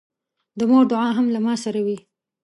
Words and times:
د 0.57 0.59
مور 0.69 0.83
دعا 0.91 1.09
هم 1.17 1.27
له 1.33 1.39
ما 1.45 1.53
سره 1.63 1.79
وي. 1.85 1.97